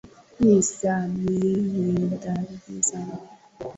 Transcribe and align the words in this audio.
Nisamehewe 0.41 2.05
dhambi 2.23 2.75
zangu, 2.89 3.27